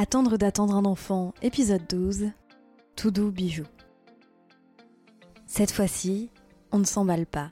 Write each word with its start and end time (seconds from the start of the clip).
Attendre 0.00 0.36
d'attendre 0.36 0.76
un 0.76 0.84
enfant, 0.84 1.34
épisode 1.42 1.82
12. 1.88 2.30
Tout 2.94 3.10
doux 3.10 3.32
bijou. 3.32 3.64
Cette 5.48 5.72
fois-ci, 5.72 6.30
on 6.70 6.78
ne 6.78 6.84
s'emballe 6.84 7.26
pas. 7.26 7.50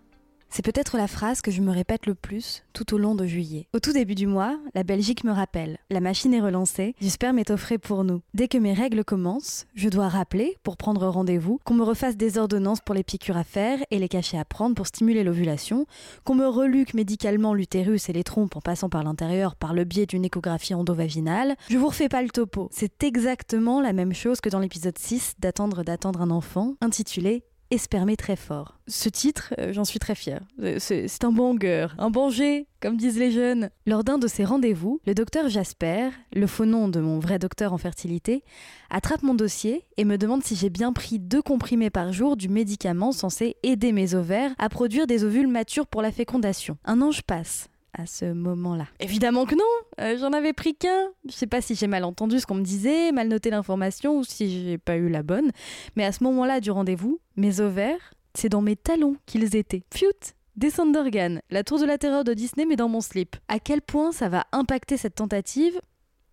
C'est 0.57 0.65
peut-être 0.65 0.97
la 0.97 1.07
phrase 1.07 1.43
que 1.43 1.51
je 1.51 1.61
me 1.61 1.71
répète 1.71 2.07
le 2.07 2.15
plus 2.15 2.65
tout 2.73 2.95
au 2.95 2.97
long 2.97 3.15
de 3.15 3.27
juillet. 3.27 3.69
Au 3.75 3.79
tout 3.79 3.93
début 3.93 4.15
du 4.15 4.27
mois, 4.27 4.59
la 4.75 4.85
Belgique 4.85 5.23
me 5.23 5.31
rappelle. 5.31 5.77
La 5.91 6.01
machine 6.01 6.33
est 6.33 6.41
relancée, 6.41 6.95
du 6.99 7.11
sperme 7.11 7.39
est 7.39 7.51
offré 7.51 7.77
pour 7.77 8.05
nous. 8.05 8.23
Dès 8.33 8.49
que 8.49 8.57
mes 8.57 8.73
règles 8.73 9.05
commencent, 9.05 9.67
je 9.75 9.91
dois 9.91 10.09
rappeler, 10.09 10.57
pour 10.63 10.79
prendre 10.79 11.07
rendez-vous, 11.09 11.61
qu'on 11.65 11.75
me 11.75 11.83
refasse 11.83 12.17
des 12.17 12.39
ordonnances 12.39 12.81
pour 12.81 12.95
les 12.95 13.03
piqûres 13.03 13.37
à 13.37 13.45
faire 13.45 13.81
et 13.91 13.99
les 13.99 14.09
cachets 14.09 14.39
à 14.39 14.47
prendre 14.47 14.75
pour 14.75 14.87
stimuler 14.87 15.25
l'ovulation, 15.25 15.85
qu'on 16.25 16.35
me 16.35 16.49
reluque 16.49 16.95
médicalement 16.95 17.53
l'utérus 17.53 18.09
et 18.09 18.15
les 18.15 18.25
trompes 18.25 18.57
en 18.57 18.63
passant 18.63 18.89
par 18.89 19.05
l'intérieur 19.05 19.57
par 19.57 19.75
le 19.75 19.85
biais 19.85 20.07
d'une 20.07 20.25
échographie 20.25 20.73
endovaginale. 20.73 21.57
Je 21.69 21.77
vous 21.77 21.89
refais 21.89 22.09
pas 22.09 22.23
le 22.23 22.31
topo. 22.31 22.71
C'est 22.73 23.05
exactement 23.05 23.83
la 23.83 23.93
même 23.93 24.15
chose 24.15 24.41
que 24.41 24.49
dans 24.49 24.61
l'épisode 24.61 24.97
6 24.97 25.35
d'Attendre 25.39 25.85
d'attendre 25.85 26.23
un 26.23 26.31
enfant, 26.31 26.77
intitulé 26.81 27.45
Espermer 27.71 28.17
très 28.17 28.37
fort. 28.37 28.79
Ce 28.87 29.09
titre, 29.09 29.53
euh, 29.59 29.73
j'en 29.73 29.85
suis 29.85 29.99
très 29.99 30.15
fière. 30.15 30.43
C'est 30.79 31.25
un 31.25 31.33
banger, 31.33 31.89
un 31.99 32.11
banger, 32.11 32.69
comme 32.81 32.97
disent 32.97 33.19
les 33.19 33.33
jeunes. 33.33 33.71
Lors 33.87 34.05
d'un 34.05 34.19
de 34.19 34.29
ces 34.29 34.45
rendez-vous, 34.45 35.01
le 35.05 35.15
docteur 35.15 35.49
Jasper, 35.49 36.11
le 36.33 36.47
faux 36.47 36.65
nom 36.65 36.89
de 36.89 37.01
mon 37.01 37.19
vrai 37.19 37.41
docteur 37.41 37.73
en 37.73 37.79
fertilité, 37.79 38.45
attrape 38.89 39.25
mon 39.25 39.35
dossier 39.35 39.85
et 39.97 40.05
me 40.05 40.17
demande 40.17 40.45
si 40.45 40.55
j'ai 40.55 40.71
bien 40.71 40.93
pris 40.93 41.19
deux 41.19 41.43
comprimés 41.43 41.91
par 41.91 42.13
jour 42.13 42.37
du 42.37 42.49
médicament 42.49 43.11
censé 43.11 43.57
aider 43.65 43.91
mes 43.91 44.15
ovaires 44.15 44.55
à 44.59 44.69
produire 44.69 45.09
des 45.09 45.25
ovules 45.25 45.49
matures 45.49 45.89
pour 45.89 46.03
la 46.03 46.13
fécondation. 46.13 46.79
Un 46.85 47.03
ange 47.03 47.23
passe 47.23 47.69
à 47.97 48.07
ce 48.07 48.33
moment-là. 48.33 48.87
Évidemment 49.01 49.47
que 49.47 49.55
non, 49.55 49.65
euh, 50.01 50.19
j'en 50.19 50.33
avais 50.33 50.53
pris 50.53 50.75
qu'un. 50.75 51.09
Je 51.27 51.33
sais 51.33 51.47
pas 51.47 51.61
si 51.61 51.75
j'ai 51.75 51.87
mal 51.87 52.05
entendu 52.05 52.39
ce 52.39 52.47
qu'on 52.47 52.55
me 52.55 52.63
disait, 52.63 53.13
mal 53.13 53.29
noté 53.29 53.51
l'information 53.51 54.19
ou 54.19 54.25
si 54.25 54.65
j'ai 54.65 54.79
pas 54.79 54.97
eu 54.97 55.09
la 55.09 55.23
bonne, 55.23 55.51
mais 55.97 56.05
à 56.05 56.13
ce 56.13 56.23
moment-là 56.25 56.61
du 56.61 56.71
rendez-vous, 56.71 57.21
mes 57.37 57.61
ovaires, 57.61 58.15
c'est 58.35 58.49
dans 58.49 58.63
mes 58.63 58.77
talons 58.77 59.17
qu'ils 59.27 59.57
étaient. 59.57 59.85
Pfiou 59.91 60.11
Descente 60.57 60.93
d'organes, 60.93 61.43
la 61.51 61.65
tour 61.65 61.79
de 61.79 61.85
la 61.85 61.99
terreur 61.99 62.25
de 62.25 62.33
Disney 62.33 62.65
mais 62.65 62.77
dans 62.77 62.89
mon 62.89 63.03
slip. 63.03 63.37
À 63.49 63.59
quel 63.59 63.83
point 63.83 64.11
ça 64.11 64.31
va 64.31 64.45
impacter 64.53 64.97
cette 64.97 65.17
tentative? 65.17 65.79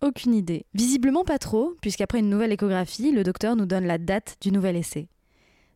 Aucune 0.00 0.34
idée. 0.34 0.64
Visiblement 0.72 1.24
pas 1.24 1.38
trop, 1.38 1.74
puisqu'après 1.82 2.20
une 2.20 2.30
nouvelle 2.30 2.52
échographie, 2.52 3.12
le 3.12 3.22
docteur 3.22 3.54
nous 3.54 3.66
donne 3.66 3.86
la 3.86 3.98
date 3.98 4.36
du 4.40 4.50
nouvel 4.50 4.76
essai. 4.76 5.08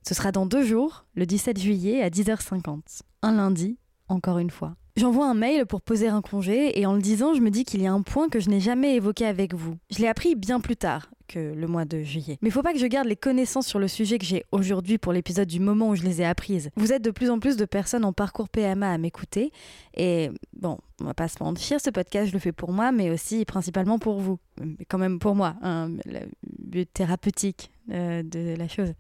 Ce 0.06 0.14
sera 0.14 0.33
dans 0.33 0.47
deux 0.47 0.62
jours, 0.62 1.05
le 1.14 1.27
17 1.27 1.59
juillet 1.59 2.03
à 2.03 2.09
10h50. 2.09 3.00
Un 3.20 3.33
lundi, 3.33 3.77
encore 4.09 4.39
une 4.39 4.50
fois. 4.50 4.75
J'envoie 4.99 5.27
un 5.27 5.35
mail 5.35 5.65
pour 5.65 5.81
poser 5.81 6.09
un 6.09 6.21
congé 6.21 6.81
et 6.81 6.85
en 6.85 6.93
le 6.93 7.01
disant, 7.01 7.33
je 7.33 7.41
me 7.41 7.51
dis 7.51 7.63
qu'il 7.63 7.81
y 7.81 7.87
a 7.87 7.93
un 7.93 8.03
point 8.03 8.29
que 8.29 8.41
je 8.41 8.51
n'ai 8.51 8.59
jamais 8.59 8.97
évoqué 8.97 9.27
avec 9.27 9.55
vous. 9.55 9.77
Je 9.93 10.01
l'ai 10.01 10.09
appris 10.09 10.35
bien 10.35 10.59
plus 10.59 10.75
tard 10.75 11.09
que 11.29 11.39
le 11.39 11.69
mois 11.69 11.85
de 11.85 12.03
juillet. 12.03 12.37
Mais 12.43 12.50
faut 12.50 12.62
pas 12.62 12.72
que 12.72 12.81
je 12.81 12.87
garde 12.87 13.06
les 13.06 13.15
connaissances 13.15 13.69
sur 13.69 13.78
le 13.78 13.87
sujet 13.87 14.19
que 14.19 14.25
j'ai 14.25 14.45
aujourd'hui 14.50 14.99
pour 14.99 15.12
l'épisode 15.12 15.47
du 15.47 15.61
moment 15.61 15.91
où 15.91 15.95
je 15.95 16.03
les 16.03 16.21
ai 16.21 16.25
apprises. 16.25 16.71
Vous 16.75 16.93
êtes 16.93 17.03
de 17.03 17.12
plus 17.12 17.31
en 17.31 17.39
plus 17.39 17.56
de 17.56 17.65
personnes 17.65 18.05
en 18.05 18.12
parcours 18.12 18.49
PMA 18.49 18.91
à 18.91 18.99
m'écouter 18.99 19.53
et 19.95 20.31
bon, 20.53 20.78
on 21.01 21.05
va 21.05 21.15
pas 21.15 21.28
se 21.28 21.41
mentir, 21.45 21.81
ce 21.81 21.91
podcast 21.91 22.27
je 22.27 22.33
le 22.33 22.41
fais 22.41 22.51
pour 22.51 22.72
moi 22.72 22.91
mais 22.91 23.11
aussi 23.11 23.45
principalement 23.45 24.01
pour 24.01 24.19
vous. 24.19 24.41
Mais 24.61 24.84
quand 24.89 24.99
même 24.99 25.21
pour 25.21 25.37
moi, 25.37 25.55
hein, 25.62 25.91
le 26.06 26.21
but 26.59 26.93
thérapeutique 26.93 27.71
euh, 27.91 28.22
de 28.22 28.54
la 28.56 28.69
chose. 28.69 28.93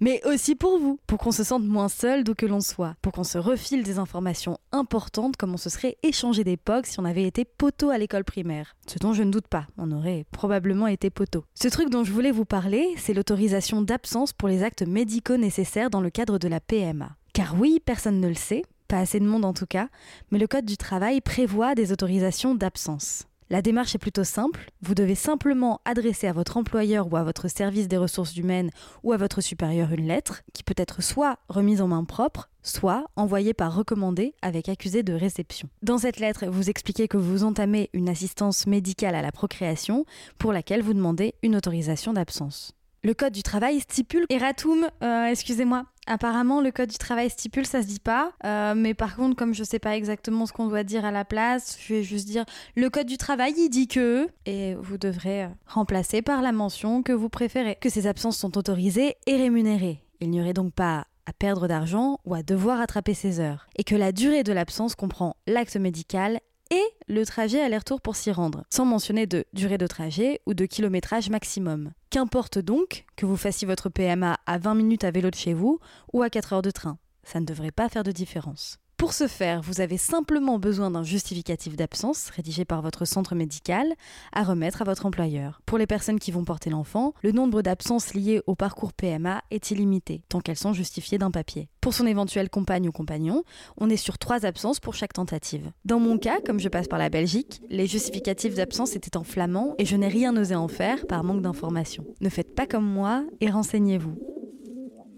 Mais 0.00 0.20
aussi 0.24 0.54
pour 0.54 0.78
vous, 0.78 0.98
pour 1.06 1.18
qu'on 1.18 1.30
se 1.32 1.44
sente 1.44 1.64
moins 1.64 1.88
seul 1.88 2.24
d'où 2.24 2.34
que 2.34 2.46
l'on 2.46 2.60
soit, 2.60 2.96
pour 3.00 3.12
qu'on 3.12 3.24
se 3.24 3.38
refile 3.38 3.82
des 3.82 3.98
informations 3.98 4.58
importantes 4.72 5.36
comme 5.36 5.54
on 5.54 5.58
se 5.58 5.70
serait 5.70 5.96
échangé 6.02 6.42
d'époque 6.44 6.86
si 6.86 6.98
on 6.98 7.04
avait 7.04 7.24
été 7.24 7.44
poteau 7.44 7.90
à 7.90 7.98
l'école 7.98 8.24
primaire. 8.24 8.74
Ce 8.86 8.98
dont 8.98 9.12
je 9.12 9.22
ne 9.22 9.30
doute 9.30 9.46
pas, 9.46 9.66
on 9.78 9.92
aurait 9.92 10.24
probablement 10.32 10.86
été 10.86 11.10
poteau. 11.10 11.44
Ce 11.54 11.68
truc 11.68 11.88
dont 11.88 12.04
je 12.04 12.12
voulais 12.12 12.32
vous 12.32 12.44
parler, 12.44 12.86
c'est 12.96 13.14
l'autorisation 13.14 13.82
d'absence 13.82 14.32
pour 14.32 14.48
les 14.48 14.62
actes 14.62 14.82
médicaux 14.82 15.36
nécessaires 15.36 15.90
dans 15.90 16.00
le 16.00 16.10
cadre 16.10 16.38
de 16.38 16.48
la 16.48 16.60
PMA. 16.60 17.10
Car 17.32 17.54
oui, 17.58 17.80
personne 17.84 18.20
ne 18.20 18.28
le 18.28 18.34
sait, 18.34 18.62
pas 18.88 18.98
assez 18.98 19.20
de 19.20 19.24
monde 19.24 19.44
en 19.44 19.54
tout 19.54 19.66
cas, 19.66 19.88
mais 20.30 20.38
le 20.38 20.46
Code 20.46 20.66
du 20.66 20.76
travail 20.76 21.20
prévoit 21.20 21.74
des 21.74 21.92
autorisations 21.92 22.54
d'absence. 22.54 23.24
La 23.52 23.60
démarche 23.60 23.94
est 23.94 23.98
plutôt 23.98 24.24
simple. 24.24 24.70
Vous 24.80 24.94
devez 24.94 25.14
simplement 25.14 25.82
adresser 25.84 26.26
à 26.26 26.32
votre 26.32 26.56
employeur 26.56 27.12
ou 27.12 27.18
à 27.18 27.22
votre 27.22 27.48
service 27.48 27.86
des 27.86 27.98
ressources 27.98 28.34
humaines 28.34 28.70
ou 29.02 29.12
à 29.12 29.18
votre 29.18 29.42
supérieur 29.42 29.92
une 29.92 30.08
lettre 30.08 30.40
qui 30.54 30.62
peut 30.62 30.72
être 30.74 31.02
soit 31.02 31.36
remise 31.50 31.82
en 31.82 31.88
main 31.88 32.02
propre, 32.04 32.48
soit 32.62 33.04
envoyée 33.14 33.52
par 33.52 33.74
recommandé 33.76 34.34
avec 34.40 34.70
accusé 34.70 35.02
de 35.02 35.12
réception. 35.12 35.68
Dans 35.82 35.98
cette 35.98 36.18
lettre, 36.18 36.46
vous 36.46 36.70
expliquez 36.70 37.08
que 37.08 37.18
vous 37.18 37.44
entamez 37.44 37.90
une 37.92 38.08
assistance 38.08 38.66
médicale 38.66 39.14
à 39.14 39.20
la 39.20 39.32
procréation 39.32 40.06
pour 40.38 40.54
laquelle 40.54 40.80
vous 40.80 40.94
demandez 40.94 41.34
une 41.42 41.54
autorisation 41.54 42.14
d'absence. 42.14 42.72
Le 43.04 43.12
code 43.12 43.34
du 43.34 43.42
travail 43.42 43.80
stipule 43.80 44.24
erratum, 44.30 44.88
euh, 45.02 45.26
excusez-moi. 45.26 45.84
Apparemment, 46.06 46.60
le 46.60 46.72
code 46.72 46.88
du 46.88 46.98
travail 46.98 47.30
stipule, 47.30 47.66
ça 47.66 47.82
se 47.82 47.86
dit 47.86 48.00
pas. 48.00 48.32
Euh, 48.44 48.74
mais 48.76 48.94
par 48.94 49.14
contre, 49.14 49.36
comme 49.36 49.54
je 49.54 49.62
sais 49.62 49.78
pas 49.78 49.96
exactement 49.96 50.46
ce 50.46 50.52
qu'on 50.52 50.66
doit 50.66 50.82
dire 50.82 51.04
à 51.04 51.12
la 51.12 51.24
place, 51.24 51.78
je 51.80 51.94
vais 51.94 52.02
juste 52.02 52.26
dire 52.26 52.44
le 52.76 52.90
code 52.90 53.06
du 53.06 53.18
travail, 53.18 53.54
il 53.56 53.68
dit 53.68 53.86
que. 53.86 54.28
Et 54.46 54.74
vous 54.74 54.98
devrez 54.98 55.44
euh, 55.44 55.48
remplacer 55.66 56.22
par 56.22 56.42
la 56.42 56.52
mention 56.52 57.02
que 57.02 57.12
vous 57.12 57.28
préférez. 57.28 57.76
Que 57.80 57.88
ces 57.88 58.06
absences 58.06 58.36
sont 58.36 58.58
autorisées 58.58 59.16
et 59.26 59.36
rémunérées. 59.36 60.00
Il 60.20 60.30
n'y 60.30 60.40
aurait 60.40 60.54
donc 60.54 60.72
pas 60.72 61.06
à 61.26 61.32
perdre 61.32 61.68
d'argent 61.68 62.18
ou 62.24 62.34
à 62.34 62.42
devoir 62.42 62.78
rattraper 62.78 63.14
ses 63.14 63.38
heures. 63.38 63.68
Et 63.76 63.84
que 63.84 63.94
la 63.94 64.10
durée 64.10 64.42
de 64.42 64.52
l'absence 64.52 64.96
comprend 64.96 65.36
l'acte 65.46 65.76
médical 65.76 66.40
et 66.72 66.82
le 67.06 67.26
trajet 67.26 67.60
aller-retour 67.60 68.00
pour 68.00 68.16
s'y 68.16 68.32
rendre, 68.32 68.64
sans 68.70 68.86
mentionner 68.86 69.26
de 69.26 69.44
durée 69.52 69.76
de 69.76 69.86
trajet 69.86 70.40
ou 70.46 70.54
de 70.54 70.64
kilométrage 70.64 71.28
maximum. 71.28 71.92
Qu'importe 72.08 72.58
donc 72.58 73.04
que 73.14 73.26
vous 73.26 73.36
fassiez 73.36 73.68
votre 73.68 73.90
PMA 73.90 74.38
à 74.46 74.58
20 74.58 74.74
minutes 74.74 75.04
à 75.04 75.10
vélo 75.10 75.30
de 75.30 75.36
chez 75.36 75.52
vous 75.52 75.80
ou 76.14 76.22
à 76.22 76.30
4 76.30 76.54
heures 76.54 76.62
de 76.62 76.70
train, 76.70 76.98
ça 77.24 77.40
ne 77.40 77.44
devrait 77.44 77.72
pas 77.72 77.90
faire 77.90 78.04
de 78.04 78.10
différence. 78.10 78.81
Pour 79.02 79.14
ce 79.14 79.26
faire, 79.26 79.62
vous 79.62 79.80
avez 79.80 79.96
simplement 79.96 80.60
besoin 80.60 80.92
d'un 80.92 81.02
justificatif 81.02 81.74
d'absence 81.74 82.30
rédigé 82.30 82.64
par 82.64 82.82
votre 82.82 83.04
centre 83.04 83.34
médical 83.34 83.94
à 84.32 84.44
remettre 84.44 84.80
à 84.80 84.84
votre 84.84 85.06
employeur. 85.06 85.60
Pour 85.66 85.76
les 85.76 85.88
personnes 85.88 86.20
qui 86.20 86.30
vont 86.30 86.44
porter 86.44 86.70
l'enfant, 86.70 87.12
le 87.24 87.32
nombre 87.32 87.62
d'absences 87.62 88.14
liées 88.14 88.42
au 88.46 88.54
parcours 88.54 88.92
PMA 88.92 89.42
est 89.50 89.72
illimité, 89.72 90.22
tant 90.28 90.38
qu'elles 90.38 90.56
sont 90.56 90.72
justifiées 90.72 91.18
d'un 91.18 91.32
papier. 91.32 91.68
Pour 91.80 91.94
son 91.94 92.06
éventuelle 92.06 92.48
compagne 92.48 92.88
ou 92.88 92.92
compagnon, 92.92 93.42
on 93.76 93.90
est 93.90 93.96
sur 93.96 94.18
trois 94.18 94.46
absences 94.46 94.78
pour 94.78 94.94
chaque 94.94 95.14
tentative. 95.14 95.72
Dans 95.84 95.98
mon 95.98 96.16
cas, 96.16 96.38
comme 96.46 96.60
je 96.60 96.68
passe 96.68 96.86
par 96.86 97.00
la 97.00 97.10
Belgique, 97.10 97.60
les 97.70 97.88
justificatifs 97.88 98.54
d'absence 98.54 98.94
étaient 98.94 99.16
en 99.16 99.24
flamand 99.24 99.74
et 99.78 99.84
je 99.84 99.96
n'ai 99.96 100.06
rien 100.06 100.36
osé 100.36 100.54
en 100.54 100.68
faire 100.68 101.08
par 101.08 101.24
manque 101.24 101.42
d'informations. 101.42 102.06
Ne 102.20 102.28
faites 102.28 102.54
pas 102.54 102.68
comme 102.68 102.86
moi 102.86 103.24
et 103.40 103.50
renseignez-vous. 103.50 104.16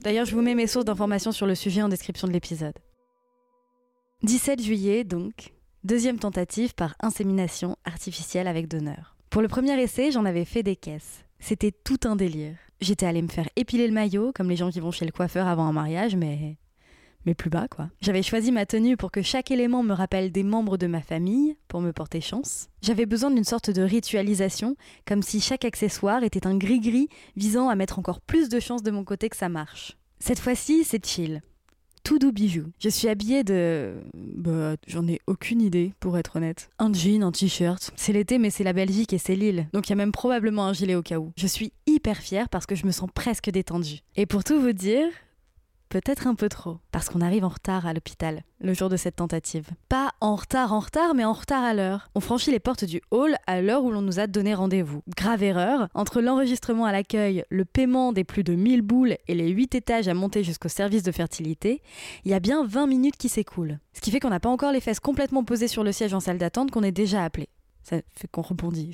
D'ailleurs, 0.00 0.24
je 0.24 0.34
vous 0.34 0.40
mets 0.40 0.54
mes 0.54 0.68
sources 0.68 0.86
d'informations 0.86 1.32
sur 1.32 1.46
le 1.46 1.54
sujet 1.54 1.82
en 1.82 1.90
description 1.90 2.26
de 2.26 2.32
l'épisode. 2.32 2.78
17 4.24 4.62
juillet, 4.62 5.04
donc, 5.04 5.52
deuxième 5.82 6.18
tentative 6.18 6.74
par 6.74 6.94
insémination 7.00 7.76
artificielle 7.84 8.48
avec 8.48 8.68
donneur. 8.68 9.16
Pour 9.28 9.42
le 9.42 9.48
premier 9.48 9.78
essai, 9.78 10.12
j'en 10.12 10.24
avais 10.24 10.46
fait 10.46 10.62
des 10.62 10.76
caisses. 10.76 11.26
C'était 11.40 11.72
tout 11.72 12.00
un 12.04 12.16
délire. 12.16 12.56
J'étais 12.80 13.04
allée 13.04 13.20
me 13.20 13.28
faire 13.28 13.50
épiler 13.54 13.86
le 13.86 13.92
maillot, 13.92 14.32
comme 14.34 14.48
les 14.48 14.56
gens 14.56 14.70
qui 14.70 14.80
vont 14.80 14.92
chez 14.92 15.04
le 15.04 15.12
coiffeur 15.12 15.46
avant 15.46 15.66
un 15.66 15.72
mariage, 15.72 16.16
mais. 16.16 16.56
mais 17.26 17.34
plus 17.34 17.50
bas, 17.50 17.68
quoi. 17.68 17.90
J'avais 18.00 18.22
choisi 18.22 18.50
ma 18.50 18.64
tenue 18.64 18.96
pour 18.96 19.10
que 19.10 19.20
chaque 19.20 19.50
élément 19.50 19.82
me 19.82 19.92
rappelle 19.92 20.32
des 20.32 20.42
membres 20.42 20.78
de 20.78 20.86
ma 20.86 21.02
famille, 21.02 21.58
pour 21.68 21.82
me 21.82 21.92
porter 21.92 22.22
chance. 22.22 22.68
J'avais 22.80 23.04
besoin 23.04 23.30
d'une 23.30 23.44
sorte 23.44 23.68
de 23.68 23.82
ritualisation, 23.82 24.74
comme 25.06 25.22
si 25.22 25.42
chaque 25.42 25.66
accessoire 25.66 26.24
était 26.24 26.46
un 26.46 26.56
gris-gris 26.56 27.10
visant 27.36 27.68
à 27.68 27.74
mettre 27.74 27.98
encore 27.98 28.22
plus 28.22 28.48
de 28.48 28.58
chance 28.58 28.82
de 28.82 28.90
mon 28.90 29.04
côté 29.04 29.28
que 29.28 29.36
ça 29.36 29.50
marche. 29.50 29.98
Cette 30.18 30.40
fois-ci, 30.40 30.84
c'est 30.84 31.04
chill 31.04 31.42
tout 32.04 32.18
doux 32.18 32.32
bijou. 32.32 32.66
Je 32.78 32.88
suis 32.88 33.08
habillée 33.08 33.42
de... 33.42 33.94
Bah, 34.14 34.76
j'en 34.86 35.08
ai 35.08 35.20
aucune 35.26 35.60
idée, 35.60 35.94
pour 36.00 36.16
être 36.18 36.36
honnête. 36.36 36.70
Un 36.78 36.92
jean, 36.92 37.24
un 37.24 37.32
t-shirt. 37.32 37.90
C'est 37.96 38.12
l'été, 38.12 38.38
mais 38.38 38.50
c'est 38.50 38.62
la 38.62 38.74
Belgique 38.74 39.12
et 39.12 39.18
c'est 39.18 39.34
l'île. 39.34 39.66
Donc 39.72 39.88
il 39.88 39.90
y 39.90 39.92
a 39.94 39.96
même 39.96 40.12
probablement 40.12 40.66
un 40.66 40.72
gilet 40.74 40.94
au 40.94 41.02
cas 41.02 41.18
où. 41.18 41.32
Je 41.36 41.46
suis 41.46 41.72
hyper 41.86 42.18
fière 42.18 42.48
parce 42.48 42.66
que 42.66 42.74
je 42.74 42.86
me 42.86 42.92
sens 42.92 43.08
presque 43.12 43.50
détendue. 43.50 44.00
Et 44.16 44.26
pour 44.26 44.44
tout 44.44 44.60
vous 44.60 44.72
dire, 44.72 45.06
peut-être 45.94 46.26
un 46.26 46.34
peu 46.34 46.48
trop, 46.48 46.78
parce 46.90 47.08
qu'on 47.08 47.20
arrive 47.20 47.44
en 47.44 47.50
retard 47.50 47.86
à 47.86 47.92
l'hôpital 47.92 48.42
le 48.58 48.74
jour 48.74 48.88
de 48.88 48.96
cette 48.96 49.14
tentative. 49.14 49.68
Pas 49.88 50.10
en 50.20 50.34
retard 50.34 50.72
en 50.72 50.80
retard, 50.80 51.14
mais 51.14 51.24
en 51.24 51.32
retard 51.32 51.62
à 51.62 51.72
l'heure. 51.72 52.08
On 52.16 52.20
franchit 52.20 52.50
les 52.50 52.58
portes 52.58 52.84
du 52.84 53.00
hall 53.12 53.36
à 53.46 53.60
l'heure 53.60 53.84
où 53.84 53.92
l'on 53.92 54.02
nous 54.02 54.18
a 54.18 54.26
donné 54.26 54.54
rendez-vous. 54.54 55.02
Grave 55.16 55.44
erreur, 55.44 55.86
entre 55.94 56.20
l'enregistrement 56.20 56.84
à 56.84 56.90
l'accueil, 56.90 57.44
le 57.48 57.64
paiement 57.64 58.12
des 58.12 58.24
plus 58.24 58.42
de 58.42 58.54
1000 58.54 58.82
boules 58.82 59.16
et 59.28 59.34
les 59.36 59.50
8 59.50 59.76
étages 59.76 60.08
à 60.08 60.14
monter 60.14 60.42
jusqu'au 60.42 60.68
service 60.68 61.04
de 61.04 61.12
fertilité, 61.12 61.80
il 62.24 62.32
y 62.32 62.34
a 62.34 62.40
bien 62.40 62.66
20 62.66 62.88
minutes 62.88 63.16
qui 63.16 63.28
s'écoulent. 63.28 63.78
Ce 63.92 64.00
qui 64.00 64.10
fait 64.10 64.18
qu'on 64.18 64.30
n'a 64.30 64.40
pas 64.40 64.48
encore 64.48 64.72
les 64.72 64.80
fesses 64.80 64.98
complètement 64.98 65.44
posées 65.44 65.68
sur 65.68 65.84
le 65.84 65.92
siège 65.92 66.14
en 66.14 66.20
salle 66.20 66.38
d'attente 66.38 66.72
qu'on 66.72 66.82
est 66.82 66.90
déjà 66.90 67.22
appelé. 67.22 67.48
Ça 67.84 67.98
fait 68.14 68.28
qu'on 68.28 68.42
rebondit. 68.42 68.92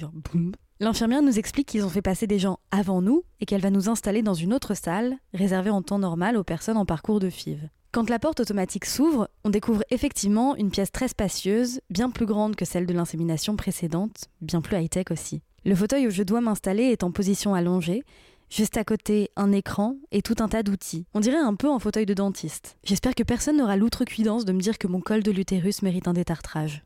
L'infirmière 0.80 1.22
nous 1.22 1.38
explique 1.38 1.68
qu'ils 1.68 1.84
ont 1.84 1.90
fait 1.90 2.02
passer 2.02 2.26
des 2.26 2.38
gens 2.38 2.58
avant 2.70 3.02
nous 3.02 3.22
et 3.40 3.46
qu'elle 3.46 3.60
va 3.60 3.70
nous 3.70 3.88
installer 3.88 4.22
dans 4.22 4.34
une 4.34 4.52
autre 4.52 4.74
salle, 4.74 5.16
réservée 5.32 5.70
en 5.70 5.82
temps 5.82 5.98
normal 5.98 6.36
aux 6.36 6.44
personnes 6.44 6.76
en 6.76 6.86
parcours 6.86 7.20
de 7.20 7.30
FIV. 7.30 7.68
Quand 7.92 8.08
la 8.08 8.18
porte 8.18 8.40
automatique 8.40 8.84
s'ouvre, 8.84 9.28
on 9.44 9.50
découvre 9.50 9.82
effectivement 9.90 10.54
une 10.56 10.70
pièce 10.70 10.92
très 10.92 11.08
spacieuse, 11.08 11.80
bien 11.90 12.10
plus 12.10 12.26
grande 12.26 12.56
que 12.56 12.64
celle 12.64 12.86
de 12.86 12.92
l'insémination 12.92 13.56
précédente, 13.56 14.26
bien 14.40 14.60
plus 14.60 14.76
high-tech 14.76 15.06
aussi. 15.10 15.42
Le 15.64 15.74
fauteuil 15.74 16.06
où 16.06 16.10
je 16.10 16.22
dois 16.22 16.40
m'installer 16.40 16.84
est 16.84 17.02
en 17.02 17.10
position 17.10 17.54
allongée, 17.54 18.04
Juste 18.50 18.76
à 18.76 18.82
côté, 18.82 19.30
un 19.36 19.52
écran 19.52 19.94
et 20.10 20.22
tout 20.22 20.34
un 20.40 20.48
tas 20.48 20.64
d'outils. 20.64 21.06
On 21.14 21.20
dirait 21.20 21.36
un 21.36 21.54
peu 21.54 21.70
un 21.70 21.78
fauteuil 21.78 22.04
de 22.04 22.14
dentiste. 22.14 22.76
J'espère 22.82 23.14
que 23.14 23.22
personne 23.22 23.58
n'aura 23.58 23.76
l'outrecuidance 23.76 24.44
de 24.44 24.52
me 24.52 24.60
dire 24.60 24.76
que 24.76 24.88
mon 24.88 25.00
col 25.00 25.22
de 25.22 25.30
l'utérus 25.30 25.82
mérite 25.82 26.08
un 26.08 26.14
détartrage. 26.14 26.82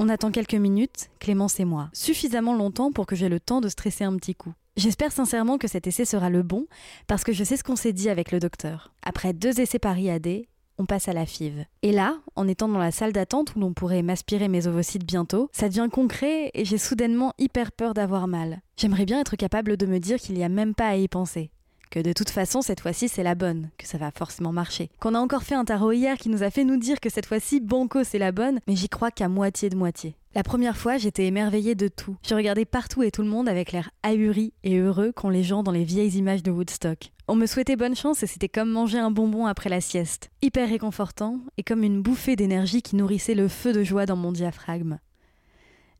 On 0.00 0.08
attend 0.08 0.30
quelques 0.30 0.54
minutes, 0.54 1.10
Clémence 1.18 1.58
et 1.58 1.64
moi, 1.64 1.90
suffisamment 1.92 2.54
longtemps 2.54 2.92
pour 2.92 3.04
que 3.04 3.16
j'ai 3.16 3.28
le 3.28 3.40
temps 3.40 3.60
de 3.60 3.68
stresser 3.68 4.04
un 4.04 4.14
petit 4.16 4.36
coup. 4.36 4.52
J'espère 4.76 5.10
sincèrement 5.10 5.58
que 5.58 5.66
cet 5.66 5.88
essai 5.88 6.04
sera 6.04 6.30
le 6.30 6.44
bon, 6.44 6.66
parce 7.08 7.24
que 7.24 7.32
je 7.32 7.42
sais 7.42 7.56
ce 7.56 7.64
qu'on 7.64 7.74
s'est 7.74 7.92
dit 7.92 8.08
avec 8.08 8.30
le 8.30 8.38
docteur. 8.38 8.92
Après 9.02 9.32
deux 9.32 9.58
essais 9.60 9.80
par 9.80 9.98
IAD, 9.98 10.44
on 10.78 10.86
passe 10.86 11.08
à 11.08 11.12
la 11.12 11.26
FIV. 11.26 11.64
Et 11.82 11.90
là, 11.90 12.16
en 12.36 12.46
étant 12.46 12.68
dans 12.68 12.78
la 12.78 12.92
salle 12.92 13.12
d'attente 13.12 13.56
où 13.56 13.58
l'on 13.58 13.72
pourrait 13.72 14.02
m'aspirer 14.02 14.46
mes 14.46 14.68
ovocytes 14.68 15.04
bientôt, 15.04 15.50
ça 15.50 15.68
devient 15.68 15.88
concret 15.90 16.52
et 16.54 16.64
j'ai 16.64 16.78
soudainement 16.78 17.32
hyper 17.36 17.72
peur 17.72 17.92
d'avoir 17.92 18.28
mal. 18.28 18.60
J'aimerais 18.76 19.04
bien 19.04 19.18
être 19.18 19.34
capable 19.34 19.76
de 19.76 19.86
me 19.86 19.98
dire 19.98 20.20
qu'il 20.20 20.36
n'y 20.36 20.44
a 20.44 20.48
même 20.48 20.76
pas 20.76 20.86
à 20.86 20.96
y 20.96 21.08
penser 21.08 21.50
que 21.90 22.00
de 22.00 22.12
toute 22.12 22.30
façon 22.30 22.62
cette 22.62 22.80
fois-ci 22.80 23.08
c'est 23.08 23.22
la 23.22 23.34
bonne, 23.34 23.70
que 23.78 23.86
ça 23.86 23.98
va 23.98 24.10
forcément 24.10 24.52
marcher. 24.52 24.90
Qu'on 25.00 25.14
a 25.14 25.20
encore 25.20 25.42
fait 25.42 25.54
un 25.54 25.64
tarot 25.64 25.92
hier 25.92 26.16
qui 26.16 26.28
nous 26.28 26.42
a 26.42 26.50
fait 26.50 26.64
nous 26.64 26.76
dire 26.76 27.00
que 27.00 27.10
cette 27.10 27.26
fois-ci 27.26 27.60
Banco 27.60 28.04
c'est 28.04 28.18
la 28.18 28.32
bonne, 28.32 28.60
mais 28.66 28.76
j'y 28.76 28.88
crois 28.88 29.10
qu'à 29.10 29.28
moitié 29.28 29.70
de 29.70 29.76
moitié. 29.76 30.16
La 30.34 30.42
première 30.42 30.76
fois, 30.76 30.98
j'étais 30.98 31.26
émerveillée 31.26 31.74
de 31.74 31.88
tout. 31.88 32.16
Je 32.28 32.34
regardais 32.34 32.66
partout 32.66 33.02
et 33.02 33.10
tout 33.10 33.22
le 33.22 33.28
monde 33.28 33.48
avec 33.48 33.72
l'air 33.72 33.90
ahuri 34.02 34.52
et 34.62 34.76
heureux 34.76 35.10
qu'ont 35.10 35.30
les 35.30 35.42
gens 35.42 35.62
dans 35.62 35.72
les 35.72 35.84
vieilles 35.84 36.16
images 36.16 36.42
de 36.42 36.50
Woodstock. 36.50 37.10
On 37.26 37.34
me 37.34 37.46
souhaitait 37.46 37.76
bonne 37.76 37.96
chance 37.96 38.22
et 38.22 38.26
c'était 38.26 38.48
comme 38.48 38.70
manger 38.70 38.98
un 38.98 39.10
bonbon 39.10 39.46
après 39.46 39.70
la 39.70 39.80
sieste. 39.80 40.30
Hyper 40.42 40.68
réconfortant 40.68 41.40
et 41.56 41.62
comme 41.62 41.82
une 41.82 42.02
bouffée 42.02 42.36
d'énergie 42.36 42.82
qui 42.82 42.94
nourrissait 42.94 43.34
le 43.34 43.48
feu 43.48 43.72
de 43.72 43.82
joie 43.82 44.06
dans 44.06 44.16
mon 44.16 44.30
diaphragme. 44.30 44.98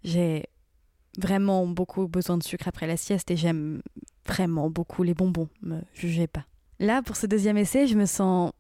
J'ai 0.05 0.45
vraiment 1.19 1.67
beaucoup 1.67 2.07
besoin 2.07 2.39
de 2.39 2.43
sucre 2.43 2.69
après 2.69 2.87
la 2.87 2.97
sieste 2.97 3.31
et 3.31 3.37
j'aime 3.37 3.83
vraiment 4.27 4.71
beaucoup 4.71 5.03
les 5.03 5.15
bonbons, 5.15 5.49
me 5.63 5.81
jugez 5.93 6.27
pas. 6.27 6.45
Là, 6.79 7.03
pour 7.03 7.17
ce 7.17 7.27
deuxième 7.27 7.59
essai, 7.59 7.87
je 7.87 7.97
me 7.97 8.07
sens, 8.07 8.53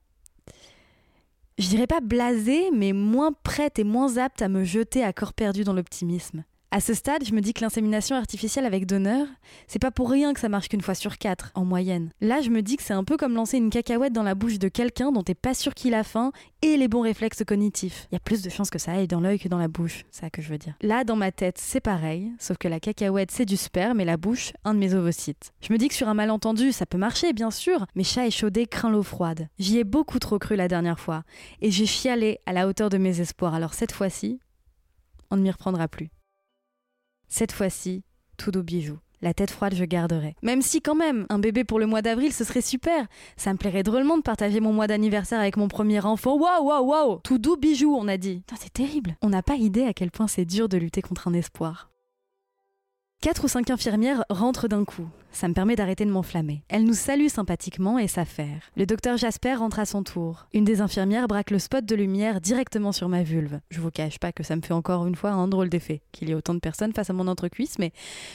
je 1.56 1.68
dirais 1.68 1.86
pas 1.86 2.00
blasée, 2.00 2.70
mais 2.72 2.92
moins 2.92 3.32
prête 3.32 3.78
et 3.78 3.84
moins 3.84 4.16
apte 4.16 4.42
à 4.42 4.48
me 4.48 4.64
jeter 4.64 5.04
à 5.04 5.12
corps 5.12 5.34
perdu 5.34 5.62
dans 5.64 5.72
l'optimisme. 5.72 6.44
À 6.70 6.80
ce 6.80 6.92
stade, 6.92 7.24
je 7.24 7.32
me 7.32 7.40
dis 7.40 7.54
que 7.54 7.62
l'insémination 7.62 8.14
artificielle 8.14 8.66
avec 8.66 8.84
donneur, 8.84 9.26
c'est 9.68 9.78
pas 9.78 9.90
pour 9.90 10.10
rien 10.10 10.34
que 10.34 10.40
ça 10.40 10.50
marche 10.50 10.68
qu'une 10.68 10.82
fois 10.82 10.94
sur 10.94 11.16
quatre, 11.16 11.50
en 11.54 11.64
moyenne. 11.64 12.10
Là, 12.20 12.42
je 12.42 12.50
me 12.50 12.60
dis 12.60 12.76
que 12.76 12.82
c'est 12.82 12.92
un 12.92 13.04
peu 13.04 13.16
comme 13.16 13.34
lancer 13.34 13.56
une 13.56 13.70
cacahuète 13.70 14.12
dans 14.12 14.22
la 14.22 14.34
bouche 14.34 14.58
de 14.58 14.68
quelqu'un 14.68 15.10
dont 15.10 15.22
t'es 15.22 15.34
pas 15.34 15.54
sûr 15.54 15.72
qu'il 15.72 15.94
a 15.94 16.04
faim 16.04 16.30
et 16.60 16.76
les 16.76 16.86
bons 16.86 17.00
réflexes 17.00 17.42
cognitifs. 17.42 18.06
Il 18.12 18.16
y 18.16 18.18
a 18.18 18.20
plus 18.20 18.42
de 18.42 18.50
chances 18.50 18.68
que 18.68 18.78
ça 18.78 18.92
aille 18.92 19.08
dans 19.08 19.20
l'œil 19.20 19.38
que 19.38 19.48
dans 19.48 19.56
la 19.56 19.68
bouche, 19.68 20.04
ça 20.10 20.28
que 20.28 20.42
je 20.42 20.50
veux 20.50 20.58
dire. 20.58 20.74
Là, 20.82 21.04
dans 21.04 21.16
ma 21.16 21.32
tête, 21.32 21.56
c'est 21.56 21.80
pareil, 21.80 22.32
sauf 22.38 22.58
que 22.58 22.68
la 22.68 22.80
cacahuète, 22.80 23.30
c'est 23.30 23.46
du 23.46 23.56
sperme 23.56 24.02
et 24.02 24.04
la 24.04 24.18
bouche, 24.18 24.52
un 24.66 24.74
de 24.74 24.78
mes 24.78 24.92
ovocytes. 24.92 25.54
Je 25.62 25.72
me 25.72 25.78
dis 25.78 25.88
que 25.88 25.94
sur 25.94 26.08
un 26.08 26.14
malentendu, 26.14 26.72
ça 26.72 26.84
peut 26.84 26.98
marcher, 26.98 27.32
bien 27.32 27.50
sûr, 27.50 27.86
mais 27.94 28.04
chat 28.04 28.26
échaudé 28.26 28.66
craint 28.66 28.90
l'eau 28.90 29.02
froide. 29.02 29.48
J'y 29.58 29.78
ai 29.78 29.84
beaucoup 29.84 30.18
trop 30.18 30.38
cru 30.38 30.54
la 30.54 30.68
dernière 30.68 31.00
fois, 31.00 31.22
et 31.62 31.70
j'ai 31.70 31.86
chialé 31.86 32.40
à 32.44 32.52
la 32.52 32.68
hauteur 32.68 32.90
de 32.90 32.98
mes 32.98 33.22
espoirs, 33.22 33.54
alors 33.54 33.72
cette 33.72 33.92
fois-ci, 33.92 34.38
on 35.30 35.36
ne 35.36 35.42
m'y 35.42 35.50
reprendra 35.50 35.88
plus. 35.88 36.10
Cette 37.28 37.52
fois-ci, 37.52 38.02
tout 38.36 38.50
doux 38.50 38.62
bijou. 38.62 38.98
La 39.20 39.34
tête 39.34 39.50
froide, 39.50 39.74
je 39.74 39.84
garderai. 39.84 40.36
Même 40.42 40.62
si, 40.62 40.80
quand 40.80 40.94
même, 40.94 41.26
un 41.28 41.38
bébé 41.38 41.64
pour 41.64 41.80
le 41.80 41.86
mois 41.86 42.02
d'avril, 42.02 42.32
ce 42.32 42.44
serait 42.44 42.60
super. 42.60 43.06
Ça 43.36 43.52
me 43.52 43.58
plairait 43.58 43.82
drôlement 43.82 44.16
de 44.16 44.22
partager 44.22 44.60
mon 44.60 44.72
mois 44.72 44.86
d'anniversaire 44.86 45.40
avec 45.40 45.56
mon 45.56 45.66
premier 45.66 46.04
enfant. 46.04 46.36
Waouh, 46.36 46.64
waouh, 46.64 46.86
waouh 46.86 47.20
Tout 47.24 47.38
doux 47.38 47.56
bijou, 47.56 47.94
on 47.94 48.06
a 48.06 48.16
dit. 48.16 48.42
C'est 48.58 48.72
terrible. 48.72 49.16
On 49.20 49.30
n'a 49.30 49.42
pas 49.42 49.56
idée 49.56 49.84
à 49.84 49.92
quel 49.92 50.12
point 50.12 50.28
c'est 50.28 50.44
dur 50.44 50.68
de 50.68 50.76
lutter 50.76 51.02
contre 51.02 51.26
un 51.26 51.34
espoir. 51.34 51.90
Quatre 53.20 53.44
ou 53.44 53.48
cinq 53.48 53.70
infirmières 53.70 54.24
rentrent 54.30 54.68
d'un 54.68 54.84
coup. 54.84 55.08
Ça 55.32 55.48
me 55.48 55.52
permet 55.52 55.74
d'arrêter 55.74 56.04
de 56.04 56.10
m'enflammer. 56.10 56.62
Elles 56.68 56.84
nous 56.84 56.94
saluent 56.94 57.28
sympathiquement 57.28 57.98
et 57.98 58.06
s'affairent. 58.06 58.70
Le 58.76 58.86
docteur 58.86 59.16
Jasper 59.16 59.54
rentre 59.54 59.80
à 59.80 59.86
son 59.86 60.04
tour. 60.04 60.46
Une 60.54 60.62
des 60.62 60.80
infirmières 60.80 61.26
braque 61.26 61.50
le 61.50 61.58
spot 61.58 61.84
de 61.84 61.96
lumière 61.96 62.40
directement 62.40 62.92
sur 62.92 63.08
ma 63.08 63.24
vulve. 63.24 63.58
Je 63.70 63.80
vous 63.80 63.90
cache 63.90 64.20
pas 64.20 64.30
que 64.30 64.44
ça 64.44 64.54
me 64.54 64.62
fait 64.62 64.72
encore 64.72 65.04
une 65.08 65.16
fois 65.16 65.32
un 65.32 65.48
drôle 65.48 65.68
d'effet 65.68 66.00
qu'il 66.12 66.28
y 66.28 66.30
ait 66.30 66.36
autant 66.36 66.54
de 66.54 66.60
personnes 66.60 66.92
face 66.92 67.10
à 67.10 67.12
mon 67.12 67.26
entrecuisse, 67.26 67.80
mais 67.80 67.90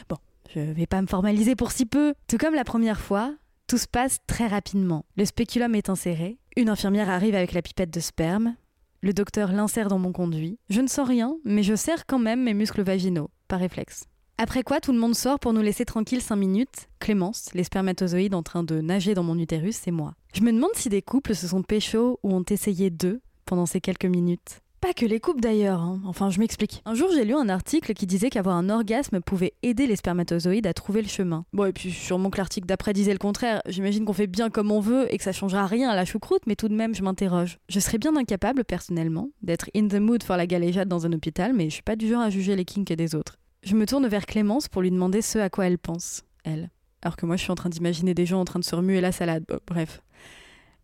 bon, 0.09 0.17
je 0.53 0.59
vais 0.59 0.85
pas 0.85 1.01
me 1.01 1.07
formaliser 1.07 1.55
pour 1.55 1.71
si 1.71 1.85
peu. 1.85 2.13
Tout 2.27 2.37
comme 2.37 2.53
la 2.53 2.65
première 2.65 2.99
fois, 2.99 3.33
tout 3.67 3.77
se 3.77 3.87
passe 3.87 4.19
très 4.27 4.47
rapidement. 4.47 5.05
Le 5.15 5.23
spéculum 5.23 5.75
est 5.75 5.87
inséré. 5.87 6.39
Une 6.57 6.67
infirmière 6.67 7.09
arrive 7.09 7.35
avec 7.35 7.53
la 7.53 7.61
pipette 7.61 7.93
de 7.93 8.01
sperme. 8.01 8.57
Le 9.01 9.13
docteur 9.13 9.53
l'insère 9.53 9.87
dans 9.87 9.99
mon 9.99 10.11
conduit. 10.11 10.59
Je 10.69 10.81
ne 10.81 10.87
sens 10.87 11.07
rien, 11.07 11.37
mais 11.45 11.63
je 11.63 11.73
serre 11.73 12.05
quand 12.05 12.19
même 12.19 12.43
mes 12.43 12.53
muscles 12.53 12.83
vaginaux, 12.83 13.29
par 13.47 13.61
réflexe. 13.61 14.07
Après 14.39 14.63
quoi, 14.63 14.81
tout 14.81 14.91
le 14.91 14.97
monde 14.97 15.15
sort 15.15 15.39
pour 15.39 15.53
nous 15.53 15.61
laisser 15.61 15.85
tranquilles 15.85 16.21
5 16.21 16.35
minutes. 16.35 16.89
Clémence, 16.99 17.49
les 17.53 17.63
spermatozoïdes 17.63 18.33
en 18.33 18.41
train 18.43 18.63
de 18.63 18.81
nager 18.81 19.13
dans 19.13 19.23
mon 19.23 19.37
utérus, 19.37 19.75
c'est 19.75 19.91
moi. 19.91 20.15
Je 20.33 20.41
me 20.41 20.51
demande 20.51 20.71
si 20.73 20.89
des 20.89 21.03
couples 21.03 21.35
se 21.35 21.47
sont 21.47 21.61
pécho 21.61 22.19
ou 22.23 22.33
ont 22.33 22.43
essayé 22.49 22.89
d'eux 22.89 23.21
pendant 23.45 23.67
ces 23.67 23.79
quelques 23.79 24.05
minutes. 24.05 24.61
Pas 24.81 24.93
que 24.93 25.05
les 25.05 25.21
couples 25.21 25.39
d'ailleurs, 25.39 25.79
hein. 25.79 26.01
enfin 26.05 26.29
je 26.29 26.39
m'explique. 26.39 26.81
Un 26.83 26.93
jour 26.93 27.07
j'ai 27.13 27.23
lu 27.23 27.33
un 27.35 27.47
article 27.47 27.93
qui 27.93 28.05
disait 28.05 28.29
qu'avoir 28.29 28.57
un 28.57 28.69
orgasme 28.69 29.21
pouvait 29.21 29.53
aider 29.63 29.87
les 29.87 29.95
spermatozoïdes 29.95 30.67
à 30.67 30.73
trouver 30.73 31.01
le 31.01 31.07
chemin. 31.07 31.45
Bon 31.53 31.63
et 31.63 31.71
puis 31.71 31.89
sûrement 31.89 32.29
que 32.29 32.37
l'article 32.37 32.67
d'après 32.67 32.91
disait 32.91 33.13
le 33.13 33.17
contraire, 33.17 33.61
j'imagine 33.65 34.03
qu'on 34.03 34.11
fait 34.11 34.27
bien 34.27 34.49
comme 34.49 34.71
on 34.71 34.81
veut 34.81 35.07
et 35.13 35.17
que 35.17 35.23
ça 35.23 35.31
changera 35.31 35.67
rien 35.67 35.89
à 35.89 35.95
la 35.95 36.03
choucroute, 36.03 36.41
mais 36.47 36.57
tout 36.57 36.67
de 36.67 36.75
même 36.75 36.95
je 36.95 37.01
m'interroge. 37.01 37.59
Je 37.69 37.79
serais 37.79 37.97
bien 37.97 38.17
incapable 38.17 38.65
personnellement 38.65 39.29
d'être 39.41 39.69
in 39.73 39.87
the 39.87 40.01
mood 40.01 40.21
for 40.21 40.35
la 40.35 40.47
galéjade 40.47 40.89
dans 40.89 41.05
un 41.05 41.13
hôpital, 41.13 41.53
mais 41.53 41.69
je 41.69 41.75
suis 41.75 41.83
pas 41.83 41.95
du 41.95 42.09
genre 42.09 42.21
à 42.21 42.29
juger 42.29 42.57
les 42.57 42.65
kinks 42.65 42.91
des 42.91 43.15
autres. 43.15 43.37
Je 43.63 43.75
me 43.75 43.85
tourne 43.85 44.07
vers 44.07 44.25
Clémence 44.25 44.67
pour 44.67 44.81
lui 44.81 44.91
demander 44.91 45.21
ce 45.21 45.39
à 45.39 45.49
quoi 45.49 45.67
elle 45.67 45.77
pense, 45.77 46.23
elle. 46.43 46.69
Alors 47.01 47.15
que 47.15 47.25
moi, 47.25 47.37
je 47.37 47.43
suis 47.43 47.51
en 47.51 47.55
train 47.55 47.69
d'imaginer 47.69 48.13
des 48.13 48.25
gens 48.25 48.41
en 48.41 48.45
train 48.45 48.59
de 48.59 48.65
se 48.65 48.75
remuer 48.75 48.99
la 48.99 49.13
salade. 49.13 49.45
bref. 49.67 50.01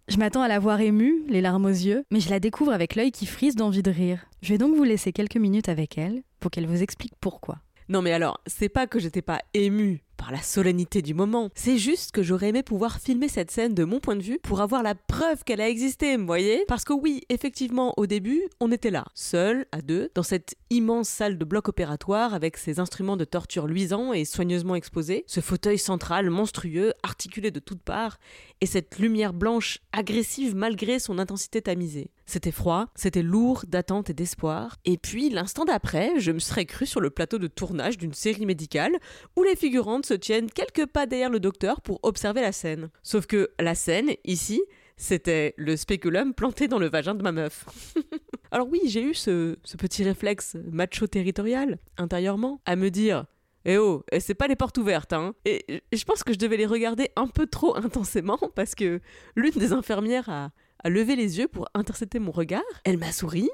Je 0.08 0.18
m'attends 0.18 0.42
à 0.42 0.48
la 0.48 0.60
voir 0.60 0.80
émue, 0.80 1.24
les 1.28 1.42
larmes 1.42 1.66
aux 1.66 1.68
yeux, 1.68 2.06
mais 2.10 2.22
je 2.22 2.30
la 2.30 2.40
découvre 2.40 2.72
avec 2.72 2.96
l'œil 2.96 3.12
qui 3.12 3.26
frise 3.26 3.58
d'envie 3.58 3.84
de 3.84 3.92
rire. 3.92 4.26
Je 4.42 4.54
vais 4.54 4.58
donc 4.58 4.76
vous 4.76 4.86
laisser 4.86 5.12
quelques 5.12 5.36
minutes 5.36 5.68
avec 5.68 5.98
elle 5.98 6.24
pour 6.40 6.52
qu'elle 6.52 6.68
vous 6.68 6.82
explique 6.82 7.14
pourquoi. 7.20 7.58
Non 7.90 8.02
mais 8.02 8.14
alors, 8.14 8.40
c'est 8.48 8.70
pas 8.70 8.88
que 8.88 8.98
j'étais 8.98 9.22
pas 9.22 9.42
émue 9.54 10.02
par 10.20 10.32
la 10.32 10.42
solennité 10.42 11.02
du 11.02 11.14
moment. 11.14 11.50
C'est 11.56 11.78
juste 11.78 12.12
que 12.12 12.22
j'aurais 12.22 12.50
aimé 12.50 12.62
pouvoir 12.62 13.00
filmer 13.00 13.30
cette 13.30 13.50
scène 13.50 13.74
de 13.74 13.86
mon 13.86 14.00
point 14.00 14.18
de 14.18 14.22
vue 14.22 14.38
pour 14.44 14.60
avoir 14.60 14.84
la 14.84 14.94
preuve 14.94 15.44
qu'elle 15.46 15.62
a 15.62 15.70
existé, 15.70 16.18
vous 16.18 16.26
voyez? 16.26 16.66
Parce 16.68 16.84
que 16.84 16.94
oui, 16.94 17.22
effectivement, 17.30 17.94
au 17.96 18.06
début, 18.06 18.44
on 18.60 18.72
était 18.72 18.92
là, 18.92 19.06
seuls, 19.16 19.66
à 19.72 19.82
deux, 19.82 20.12
dans 20.16 20.24
cette 20.24 20.56
immense 20.70 21.08
salle 21.08 21.38
de 21.38 21.46
bloc 21.46 21.70
opératoire 21.70 22.34
avec 22.34 22.58
ses 22.58 22.80
instruments 22.80 23.18
de 23.18 23.24
torture 23.24 23.66
luisants 23.66 24.12
et 24.12 24.26
soigneusement 24.26 24.76
exposés, 24.76 25.24
ce 25.26 25.40
fauteuil 25.40 25.80
central 25.80 26.30
monstrueux, 26.30 26.94
articulé 27.02 27.50
de 27.50 27.60
toutes 27.62 27.82
parts, 27.82 28.20
et 28.60 28.66
cette 28.66 29.00
lumière 29.00 29.34
blanche 29.34 29.80
agressive 29.94 30.54
malgré 30.54 31.00
son 31.00 31.18
intensité 31.18 31.62
tamisée. 31.62 32.12
C'était 32.30 32.52
froid, 32.52 32.90
c'était 32.94 33.24
lourd 33.24 33.64
d'attente 33.68 34.12
et 34.12 34.14
d'espoir. 34.14 34.78
Et 34.86 35.00
puis, 35.00 35.32
l'instant 35.32 35.66
d'après, 35.66 36.20
je 36.20 36.32
me 36.32 36.38
serais 36.38 36.66
cru 36.66 36.86
sur 36.86 37.02
le 37.02 37.10
plateau 37.10 37.40
de 37.40 37.48
tournage 37.48 37.98
d'une 37.98 38.14
série 38.14 38.46
médicale 38.46 38.92
où 39.36 39.42
les 39.42 39.56
figurantes 39.56 40.06
se 40.06 40.14
tiennent 40.14 40.52
quelques 40.52 40.86
pas 40.86 41.08
derrière 41.08 41.32
le 41.32 41.40
docteur 41.40 41.82
pour 41.82 42.00
observer 42.04 42.42
la 42.42 42.52
scène. 42.52 42.92
Sauf 43.02 43.26
que 43.26 43.50
la 43.60 43.74
scène, 43.74 44.12
ici, 44.26 44.62
c'était 44.96 45.56
le 45.58 45.76
spéculum 45.76 46.36
planté 46.36 46.68
dans 46.68 46.78
le 46.78 46.88
vagin 46.88 47.16
de 47.16 47.24
ma 47.24 47.32
meuf. 47.32 47.66
Alors 48.52 48.68
oui, 48.70 48.82
j'ai 48.86 49.02
eu 49.02 49.16
ce, 49.16 49.56
petit 49.80 50.04
réflexe 50.04 50.56
macho 50.72 51.08
territorial, 51.08 51.80
intérieurement, 51.98 52.62
à 52.68 52.76
me 52.76 52.92
dire 52.92 53.26
eh 53.66 53.80
oh, 53.80 54.04
c'est 54.20 54.36
pas 54.36 54.48
les 54.48 54.56
portes 54.56 54.78
ouvertes, 54.78 55.14
hein. 55.14 55.34
Et 55.46 55.82
je 55.92 56.04
pense 56.04 56.24
que 56.24 56.32
je 56.32 56.38
devais 56.38 56.58
les 56.58 56.68
regarder 56.68 57.10
un 57.16 57.28
peu 57.28 57.48
trop 57.48 57.76
intensément 57.76 58.40
parce 58.56 58.76
que 58.76 59.02
l'une 59.36 59.52
des 59.54 59.74
infirmières 59.74 60.30
a, 60.30 60.52
a 60.84 60.90
levé 60.90 61.16
les 61.16 61.38
yeux 61.40 61.48
pour 61.48 61.68
intercepter 61.74 62.20
mon 62.20 62.32
regard. 62.32 62.62
Elle 62.84 62.98
m'a 62.98 63.12
souri 63.12 63.50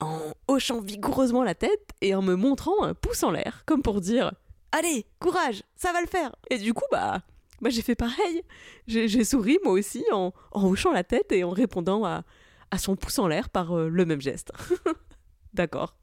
en 0.00 0.20
hochant 0.46 0.80
vigoureusement 0.80 1.42
la 1.42 1.54
tête 1.54 1.90
et 2.00 2.14
en 2.14 2.22
me 2.22 2.34
montrant 2.34 2.82
un 2.82 2.94
pouce 2.94 3.22
en 3.22 3.30
l'air, 3.30 3.64
comme 3.66 3.82
pour 3.82 4.00
dire 4.00 4.32
Allez, 4.72 5.06
courage, 5.18 5.62
ça 5.76 5.92
va 5.92 6.00
le 6.00 6.06
faire. 6.06 6.34
Et 6.50 6.58
du 6.58 6.74
coup, 6.74 6.84
bah, 6.92 7.22
Bah 7.60 7.70
j'ai 7.70 7.82
fait 7.82 7.94
pareil. 7.94 8.42
J'ai 8.86 9.24
souri 9.24 9.58
moi 9.64 9.72
aussi 9.72 10.04
en, 10.12 10.32
hochant 10.52 10.92
la 10.92 11.04
tête 11.04 11.32
et 11.32 11.42
en 11.44 11.50
répondant 11.50 12.04
à, 12.04 12.24
à 12.70 12.78
son 12.78 12.96
pouce 12.96 13.18
en 13.18 13.26
l'air 13.26 13.48
par 13.48 13.76
euh, 13.76 13.88
le 13.88 14.04
même 14.04 14.20
geste. 14.20 14.52
D'accord. 15.54 15.96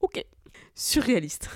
Ok. 0.00 0.24
Surréaliste. 0.74 1.48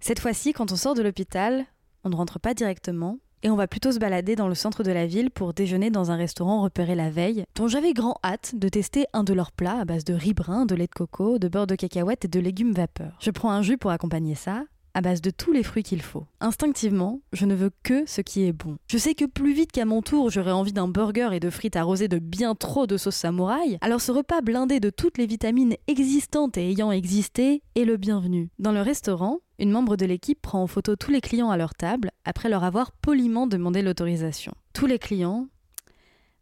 Cette 0.00 0.20
fois-ci, 0.20 0.52
quand 0.52 0.72
on 0.72 0.76
sort 0.76 0.94
de 0.94 1.02
l'hôpital, 1.02 1.66
on 2.02 2.10
ne 2.10 2.16
rentre 2.16 2.38
pas 2.38 2.54
directement, 2.54 3.18
et 3.44 3.50
on 3.50 3.56
va 3.56 3.68
plutôt 3.68 3.92
se 3.92 3.98
balader 3.98 4.36
dans 4.36 4.48
le 4.48 4.54
centre 4.54 4.82
de 4.82 4.90
la 4.90 5.06
ville 5.06 5.30
pour 5.30 5.52
déjeuner 5.52 5.90
dans 5.90 6.10
un 6.10 6.16
restaurant 6.16 6.62
repéré 6.62 6.94
la 6.94 7.10
veille, 7.10 7.44
dont 7.54 7.68
j'avais 7.68 7.92
grand 7.92 8.18
hâte 8.24 8.54
de 8.54 8.68
tester 8.70 9.04
un 9.12 9.22
de 9.22 9.34
leurs 9.34 9.52
plats 9.52 9.80
à 9.80 9.84
base 9.84 10.04
de 10.04 10.14
riz 10.14 10.32
brun, 10.32 10.64
de 10.64 10.74
lait 10.74 10.86
de 10.86 10.94
coco, 10.94 11.38
de 11.38 11.48
beurre 11.48 11.66
de 11.66 11.74
cacahuète 11.74 12.24
et 12.24 12.28
de 12.28 12.40
légumes 12.40 12.72
vapeur. 12.72 13.12
Je 13.20 13.30
prends 13.30 13.50
un 13.50 13.60
jus 13.60 13.76
pour 13.76 13.90
accompagner 13.90 14.34
ça, 14.34 14.64
à 14.94 15.00
base 15.00 15.20
de 15.20 15.30
tous 15.30 15.52
les 15.52 15.62
fruits 15.62 15.82
qu'il 15.82 16.02
faut. 16.02 16.24
Instinctivement, 16.40 17.20
je 17.32 17.44
ne 17.46 17.54
veux 17.54 17.70
que 17.82 18.04
ce 18.06 18.20
qui 18.20 18.44
est 18.44 18.52
bon. 18.52 18.76
Je 18.86 18.98
sais 18.98 19.14
que 19.14 19.24
plus 19.24 19.52
vite 19.52 19.72
qu'à 19.72 19.84
mon 19.84 20.02
tour, 20.02 20.30
j'aurais 20.30 20.52
envie 20.52 20.72
d'un 20.72 20.88
burger 20.88 21.30
et 21.32 21.40
de 21.40 21.50
frites 21.50 21.76
arrosées 21.76 22.08
de 22.08 22.18
bien 22.18 22.54
trop 22.54 22.86
de 22.86 22.96
sauce 22.96 23.16
samouraï, 23.16 23.78
alors 23.80 24.00
ce 24.00 24.12
repas 24.12 24.40
blindé 24.40 24.80
de 24.80 24.90
toutes 24.90 25.18
les 25.18 25.26
vitamines 25.26 25.76
existantes 25.86 26.56
et 26.56 26.70
ayant 26.70 26.92
existé 26.92 27.62
est 27.74 27.84
le 27.84 27.96
bienvenu. 27.96 28.50
Dans 28.58 28.72
le 28.72 28.80
restaurant, 28.80 29.40
une 29.58 29.70
membre 29.70 29.96
de 29.96 30.06
l'équipe 30.06 30.40
prend 30.40 30.62
en 30.62 30.66
photo 30.66 30.96
tous 30.96 31.10
les 31.10 31.20
clients 31.20 31.50
à 31.50 31.56
leur 31.56 31.74
table 31.74 32.10
après 32.24 32.48
leur 32.48 32.64
avoir 32.64 32.92
poliment 32.92 33.46
demandé 33.46 33.82
l'autorisation. 33.82 34.52
Tous 34.72 34.86
les 34.86 34.98
clients, 34.98 35.46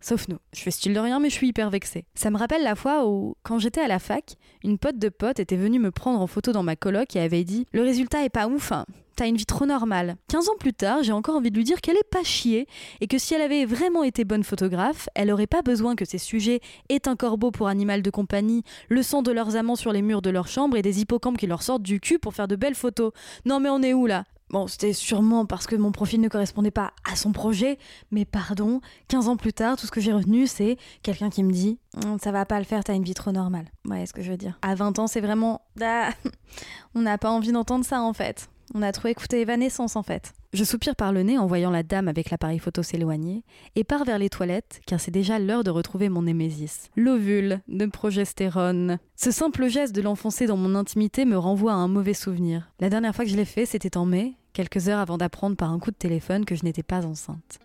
Sauf 0.03 0.27
nous. 0.27 0.39
Je 0.53 0.61
fais 0.61 0.73
style 0.73 0.95
de 0.95 0.99
rien, 0.99 1.21
mais 1.21 1.31
je 1.31 1.35
suis 1.35 1.49
hyper 1.49 1.71
vexée. 1.71 2.05
Ça 2.15 2.31
me 2.31 2.37
rappelle 2.37 2.65
la 2.65 2.75
fois 2.75 3.07
où, 3.07 3.37
quand 3.45 3.61
j'étais 3.61 3.81
à 3.81 3.87
la 3.87 4.01
fac, 4.01 4.35
une 4.65 4.77
pote 4.77 4.99
de 4.99 5.09
pote 5.09 5.39
était 5.39 5.57
venue 5.57 5.79
me 5.79 5.93
prendre 5.93 6.21
en 6.21 6.27
photo 6.27 6.51
dans 6.51 6.65
ma 6.65 6.75
coloc 6.75 7.15
et 7.15 7.21
avait 7.21 7.45
dit 7.45 7.67
Le 7.73 7.83
résultat 7.83 8.25
est 8.25 8.29
pas 8.29 8.49
ouf, 8.49 8.73
hein. 8.73 8.85
T'as 9.15 9.29
une 9.29 9.37
vie 9.37 9.47
trop 9.47 9.67
normale. 9.67 10.17
15 10.29 10.49
ans 10.49 10.57
plus 10.59 10.73
tard, 10.73 11.03
j'ai 11.03 11.13
encore 11.13 11.37
envie 11.37 11.51
de 11.51 11.57
lui 11.57 11.65
dire 11.65 11.81
qu'elle 11.81 11.99
est 11.99 12.11
pas 12.11 12.25
chiée 12.25 12.67
et 13.01 13.07
que 13.07 13.19
si 13.19 13.35
elle 13.35 13.43
avait 13.43 13.67
vraiment 13.67 14.03
été 14.03 14.25
bonne 14.25 14.43
photographe, 14.43 15.09
elle 15.15 15.31
aurait 15.31 15.47
pas 15.47 15.63
besoin 15.63 15.95
que 15.95 16.05
ses 16.05 16.19
sujets 16.19 16.61
aient 16.89 17.07
un 17.07 17.15
corbeau 17.15 17.51
pour 17.51 17.69
animal 17.69 18.03
de 18.03 18.11
compagnie, 18.11 18.65
le 18.89 19.03
sang 19.03 19.23
de 19.23 19.31
leurs 19.31 19.55
amants 19.55 19.77
sur 19.77 19.93
les 19.93 20.03
murs 20.03 20.23
de 20.23 20.31
leur 20.31 20.49
chambre 20.49 20.77
et 20.77 20.83
des 20.83 21.01
hippocampes 21.01 21.37
qui 21.37 21.47
leur 21.47 21.63
sortent 21.63 21.83
du 21.83 22.01
cul 22.01 22.19
pour 22.19 22.35
faire 22.35 22.49
de 22.49 22.57
belles 22.57 22.75
photos. 22.75 23.13
Non 23.45 23.61
mais 23.61 23.69
on 23.69 23.83
est 23.83 23.93
où 23.93 24.07
là? 24.07 24.25
Bon, 24.53 24.67
c'était 24.67 24.93
sûrement 24.93 25.47
parce 25.47 25.67
que 25.67 25.77
mon 25.77 25.93
profil 25.93 26.21
ne 26.21 26.29
correspondait 26.29 26.71
pas 26.71 26.93
à 27.11 27.17
son 27.17 27.33
projet, 27.33 27.79
mais 28.11 28.27
pardon, 28.27 28.83
15 29.09 29.29
ans 29.29 29.37
plus 29.39 29.55
tard, 29.55 29.79
tout 29.79 29.87
ce 29.87 29.91
que 29.91 30.01
j'ai 30.01 30.13
retenu, 30.13 30.47
c'est 30.47 30.77
quelqu'un 31.03 31.31
qui 31.31 31.43
me 31.43 31.51
dit 31.51 31.79
hum, 32.05 32.19
Ça 32.23 32.33
va 32.33 32.45
pas 32.45 32.59
le 32.59 32.65
faire, 32.65 32.85
t'as 32.85 32.95
une 32.95 33.03
vie 33.03 33.15
trop 33.15 33.33
normale. 33.33 33.65
Ouais, 33.87 34.05
ce 34.05 34.13
que 34.13 34.21
je 34.21 34.31
veux 34.31 34.37
dire. 34.37 34.59
À 34.61 34.75
20 34.75 34.99
ans, 34.99 35.07
c'est 35.07 35.23
vraiment. 35.23 35.63
Ah, 35.81 36.11
on 36.95 37.01
n'a 37.01 37.17
pas 37.17 37.31
envie 37.31 37.53
d'entendre 37.53 37.85
ça 37.85 38.03
en 38.03 38.13
fait. 38.13 38.49
On 38.75 38.83
a 38.83 38.93
trop 38.93 39.09
écouté 39.09 39.41
Evanescence 39.41 39.97
en 39.97 40.03
fait. 40.03 40.33
Je 40.53 40.65
soupire 40.65 40.97
par 40.97 41.13
le 41.13 41.23
nez 41.23 41.39
en 41.39 41.47
voyant 41.47 41.71
la 41.71 41.83
dame 41.83 42.09
avec 42.09 42.31
l'appareil 42.31 42.59
photo 42.59 42.83
s'éloigner 42.83 43.43
et 43.75 43.85
pars 43.85 44.05
vers 44.05 44.19
les 44.19 44.29
toilettes 44.29 44.81
car 44.87 45.01
c'est 45.01 45.11
déjà 45.11 45.39
l'heure 45.39 45.65
de 45.65 45.71
retrouver 45.71 46.09
mon 46.09 46.23
némésis. 46.23 46.91
L'ovule 46.97 47.61
de 47.69 47.87
progestérone. 47.87 48.99
Ce 49.17 49.31
simple 49.31 49.69
geste 49.69 49.95
de 49.95 50.03
l'enfoncer 50.03 50.47
dans 50.47 50.57
mon 50.57 50.75
intimité 50.75 51.25
me 51.25 51.39
renvoie 51.39 51.73
à 51.73 51.77
un 51.77 51.89
mauvais 51.89 52.15
souvenir. 52.15 52.71
La 52.81 52.91
dernière 52.91 53.15
fois 53.15 53.25
que 53.25 53.31
je 53.31 53.37
l'ai 53.37 53.47
fait, 53.47 53.67
c'était 53.67 53.97
en 53.97 54.07
mai, 54.07 54.35
quelques 54.53 54.89
heures 54.89 54.99
avant 54.99 55.19
d'apprendre 55.19 55.57
par 55.57 55.71
un 55.71 55.79
coup 55.79 55.91
de 55.91 55.97
téléphone 55.97 56.45
que 56.45 56.55
je 56.55 56.65
n'étais 56.65 56.83
pas 56.83 57.07
enceinte. 57.07 57.59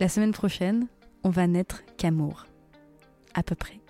La 0.00 0.08
semaine 0.08 0.32
prochaine, 0.32 0.88
on 1.24 1.30
va 1.30 1.46
naître 1.46 1.82
qu'amour. 1.96 2.46
À 3.34 3.42
peu 3.42 3.54
près. 3.54 3.80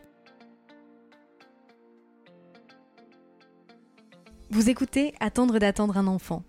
Vous 4.50 4.70
écoutez 4.70 5.14
Attendre 5.20 5.58
d'attendre 5.58 5.96
un 5.96 6.06
enfant. 6.06 6.44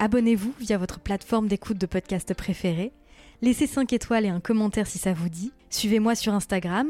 Abonnez-vous 0.00 0.54
via 0.60 0.78
votre 0.78 1.00
plateforme 1.00 1.48
d'écoute 1.48 1.78
de 1.78 1.86
podcast 1.86 2.34
préférée. 2.34 2.92
Laissez 3.40 3.68
5 3.68 3.92
étoiles 3.92 4.24
et 4.24 4.30
un 4.30 4.40
commentaire 4.40 4.86
si 4.86 4.98
ça 4.98 5.12
vous 5.12 5.28
dit. 5.28 5.52
Suivez-moi 5.70 6.14
sur 6.14 6.34
Instagram, 6.34 6.88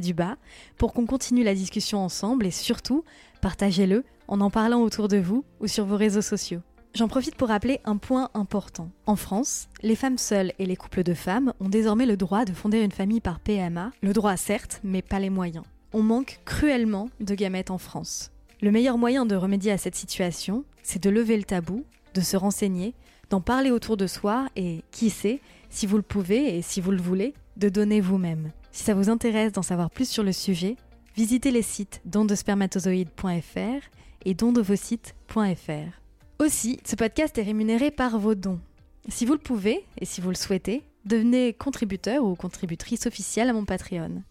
du 0.00 0.14
bas 0.14 0.36
pour 0.76 0.92
qu'on 0.92 1.06
continue 1.06 1.42
la 1.42 1.54
discussion 1.54 1.98
ensemble 1.98 2.46
et 2.46 2.50
surtout, 2.50 3.04
partagez-le 3.40 4.04
en 4.28 4.40
en 4.40 4.50
parlant 4.50 4.82
autour 4.82 5.08
de 5.08 5.16
vous 5.16 5.44
ou 5.60 5.66
sur 5.66 5.84
vos 5.84 5.96
réseaux 5.96 6.22
sociaux. 6.22 6.60
J'en 6.94 7.08
profite 7.08 7.34
pour 7.34 7.48
rappeler 7.48 7.80
un 7.84 7.98
point 7.98 8.30
important. 8.32 8.90
En 9.04 9.16
France, 9.16 9.68
les 9.82 9.96
femmes 9.96 10.16
seules 10.16 10.52
et 10.58 10.64
les 10.64 10.76
couples 10.76 11.02
de 11.02 11.12
femmes 11.12 11.52
ont 11.60 11.68
désormais 11.68 12.06
le 12.06 12.16
droit 12.16 12.46
de 12.46 12.54
fonder 12.54 12.80
une 12.80 12.90
famille 12.90 13.20
par 13.20 13.38
PMA. 13.38 13.92
Le 14.00 14.12
droit 14.14 14.36
certes, 14.38 14.80
mais 14.82 15.02
pas 15.02 15.20
les 15.20 15.28
moyens. 15.28 15.64
On 15.92 16.02
manque 16.02 16.40
cruellement 16.46 17.10
de 17.20 17.34
gamètes 17.34 17.70
en 17.70 17.76
France. 17.76 18.30
Le 18.62 18.70
meilleur 18.70 18.96
moyen 18.96 19.26
de 19.26 19.36
remédier 19.36 19.72
à 19.72 19.78
cette 19.78 19.94
situation, 19.94 20.64
c'est 20.82 21.02
de 21.02 21.10
lever 21.10 21.36
le 21.36 21.44
tabou, 21.44 21.84
de 22.14 22.22
se 22.22 22.38
renseigner, 22.38 22.94
d'en 23.28 23.42
parler 23.42 23.70
autour 23.70 23.98
de 23.98 24.06
soi 24.06 24.46
et, 24.56 24.82
qui 24.90 25.10
sait, 25.10 25.40
si 25.68 25.86
vous 25.86 25.96
le 25.96 26.02
pouvez 26.02 26.56
et 26.56 26.62
si 26.62 26.80
vous 26.80 26.92
le 26.92 27.02
voulez, 27.02 27.34
de 27.58 27.68
donner 27.68 28.00
vous-même. 28.00 28.52
Si 28.72 28.84
ça 28.84 28.94
vous 28.94 29.10
intéresse 29.10 29.52
d'en 29.52 29.62
savoir 29.62 29.90
plus 29.90 30.08
sur 30.08 30.22
le 30.22 30.32
sujet, 30.32 30.76
visitez 31.14 31.50
les 31.50 31.60
sites 31.60 32.00
dondespermatozoïdes.fr 32.06 33.90
et 34.26 34.34
dondevosites.fr. 34.34 36.00
Aussi, 36.40 36.80
ce 36.84 36.96
podcast 36.96 37.38
est 37.38 37.42
rémunéré 37.42 37.90
par 37.90 38.18
vos 38.18 38.34
dons. 38.34 38.60
Si 39.08 39.24
vous 39.24 39.32
le 39.32 39.38
pouvez, 39.38 39.86
et 40.00 40.04
si 40.04 40.20
vous 40.20 40.28
le 40.28 40.34
souhaitez, 40.34 40.82
devenez 41.04 41.54
contributeur 41.54 42.24
ou 42.24 42.34
contributrice 42.34 43.06
officielle 43.06 43.48
à 43.48 43.52
mon 43.52 43.64
Patreon. 43.64 44.22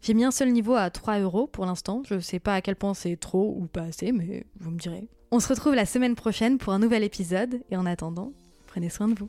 J'ai 0.00 0.14
mis 0.14 0.24
un 0.24 0.30
seul 0.30 0.52
niveau 0.52 0.74
à 0.74 0.88
3 0.90 1.18
euros 1.18 1.48
pour 1.48 1.66
l'instant. 1.66 2.02
Je 2.08 2.14
ne 2.14 2.20
sais 2.20 2.38
pas 2.38 2.54
à 2.54 2.60
quel 2.60 2.76
point 2.76 2.94
c'est 2.94 3.16
trop 3.16 3.54
ou 3.58 3.66
pas 3.66 3.82
assez, 3.82 4.12
mais 4.12 4.46
vous 4.60 4.70
me 4.70 4.78
direz. 4.78 5.08
On 5.32 5.40
se 5.40 5.48
retrouve 5.48 5.74
la 5.74 5.86
semaine 5.86 6.14
prochaine 6.14 6.58
pour 6.58 6.72
un 6.72 6.78
nouvel 6.78 7.02
épisode, 7.02 7.62
et 7.70 7.76
en 7.76 7.84
attendant, 7.84 8.32
prenez 8.68 8.90
soin 8.90 9.08
de 9.08 9.18
vous. 9.18 9.28